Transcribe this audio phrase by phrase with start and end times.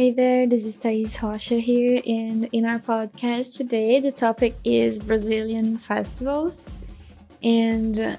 [0.00, 4.98] Hey there, this is Thais Rocha here, and in our podcast today, the topic is
[4.98, 6.66] Brazilian festivals.
[7.42, 8.18] And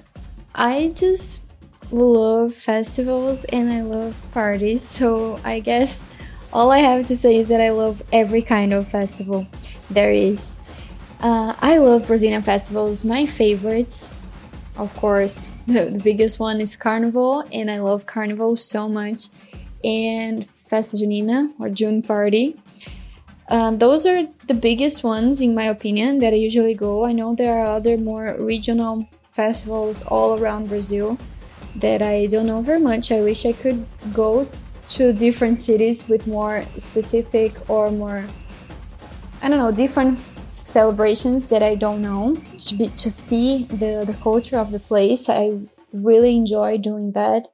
[0.54, 1.42] I just
[1.90, 6.04] love festivals and I love parties, so I guess
[6.52, 9.48] all I have to say is that I love every kind of festival
[9.90, 10.54] there is.
[11.18, 13.04] Uh, I love Brazilian festivals.
[13.04, 14.12] My favorites,
[14.76, 19.30] of course, the, the biggest one is Carnival, and I love Carnival so much
[19.84, 22.56] and Festa Junina or June Party.
[23.48, 27.04] Uh, those are the biggest ones, in my opinion, that I usually go.
[27.04, 31.18] I know there are other more regional festivals all around Brazil
[31.76, 33.10] that I don't know very much.
[33.12, 34.48] I wish I could go
[34.88, 38.26] to different cities with more specific or more,
[39.42, 40.18] I don't know, different
[40.54, 42.36] celebrations that I don't know
[42.66, 45.28] to, be, to see the, the culture of the place.
[45.28, 45.58] I
[45.92, 47.48] really enjoy doing that.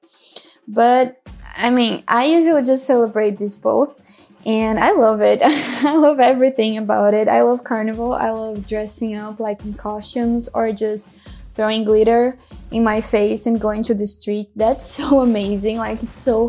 [0.67, 1.21] But
[1.57, 4.01] I mean, I usually just celebrate these both
[4.47, 5.41] and I love it.
[5.43, 7.29] I love everything about it.
[7.29, 8.13] I love carnival.
[8.13, 11.13] I love dressing up like in costumes or just
[11.55, 12.39] throwing glitter
[12.71, 14.49] in my face and going to the street.
[14.57, 15.79] That's so amazing.
[15.79, 16.49] Like it's so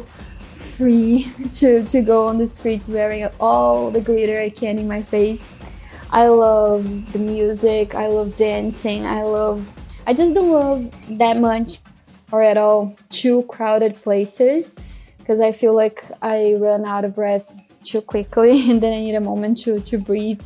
[0.52, 5.02] free to, to go on the streets wearing all the glitter I can in my
[5.02, 5.52] face.
[6.12, 7.96] I love the music.
[7.96, 9.06] I love dancing.
[9.06, 9.68] I love
[10.08, 11.80] I just don't love that much
[12.32, 14.74] or at all too crowded places
[15.30, 19.14] because I feel like I run out of breath too quickly and then I need
[19.14, 20.42] a moment to, to breathe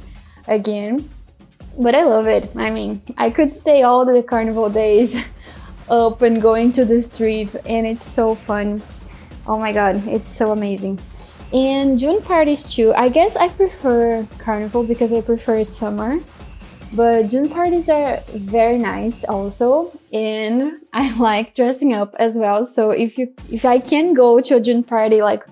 [0.46, 1.10] again.
[1.80, 2.52] But I love it.
[2.58, 5.16] I mean, I could stay all the carnival days
[5.90, 8.84] up and going to the streets, and it's so fun.
[9.48, 11.00] Oh my god, it's so amazing.
[11.54, 12.94] And June parties too.
[12.94, 16.20] I guess I prefer carnival because I prefer summer
[16.96, 22.64] but June parties are very nice also, and I like dressing up as well.
[22.66, 25.44] So if you if I can go to a June party like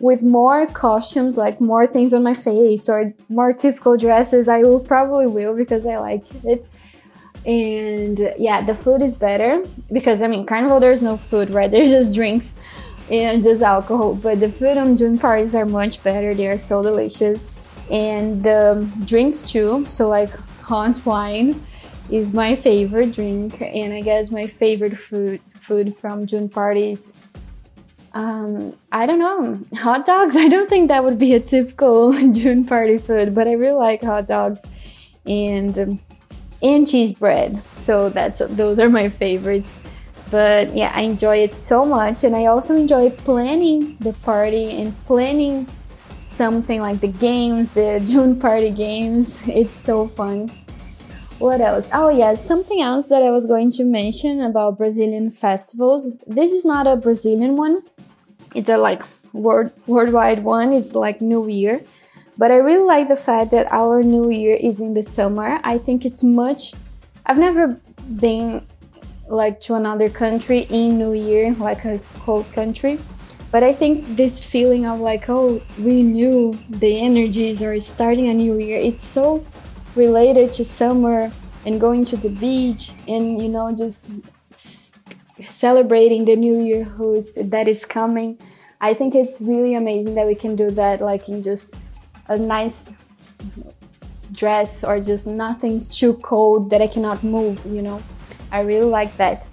[0.00, 4.80] with more costumes, like more things on my face or more typical dresses, I will
[4.80, 6.66] probably will because I like it.
[7.46, 11.70] And yeah, the food is better because I mean, carnival there's no food, right?
[11.72, 12.52] There's just drinks
[13.10, 14.14] and just alcohol.
[14.14, 16.34] But the food on June parties are much better.
[16.34, 17.50] They are so delicious,
[17.90, 19.86] and the drinks too.
[19.86, 20.30] So like
[20.70, 21.60] hot wine
[22.10, 27.12] is my favorite drink, and I guess my favorite food food from June parties.
[28.14, 29.40] Um, I don't know,
[29.76, 30.36] hot dogs.
[30.36, 34.02] I don't think that would be a typical June party food, but I really like
[34.02, 34.64] hot dogs
[35.26, 35.98] and
[36.62, 37.60] and cheese bread.
[37.74, 39.72] So that's those are my favorites.
[40.30, 44.94] But yeah, I enjoy it so much, and I also enjoy planning the party and
[45.06, 45.66] planning
[46.20, 49.42] something like the games, the June party games.
[49.46, 50.50] It's so fun.
[51.38, 51.88] What else?
[51.92, 56.20] Oh, yes, something else that I was going to mention about Brazilian festivals.
[56.26, 57.82] This is not a Brazilian one,
[58.54, 60.72] it's a like world, worldwide one.
[60.72, 61.82] It's like New Year.
[62.36, 65.60] But I really like the fact that our New Year is in the summer.
[65.62, 66.72] I think it's much.
[67.26, 67.78] I've never
[68.16, 68.66] been
[69.28, 72.98] like to another country in New Year, like a cold country.
[73.50, 78.58] But I think this feeling of like, oh, renew the energies or starting a new
[78.58, 79.44] year, it's so
[79.96, 81.32] related to summer
[81.66, 84.10] and going to the beach and you know just
[85.42, 88.38] celebrating the new year who's that is coming.
[88.80, 91.74] I think it's really amazing that we can do that like in just
[92.28, 92.92] a nice
[94.32, 98.02] dress or just nothing's too cold that i cannot move you know?
[98.52, 99.48] I really like that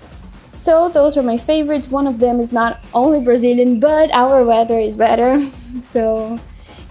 [0.57, 4.79] so those are my favorites one of them is not only brazilian but our weather
[4.79, 5.31] is better
[5.79, 6.40] so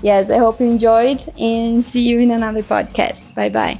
[0.02, 3.34] yes, I hope you enjoyed and see you in another podcast.
[3.34, 3.78] Bye bye.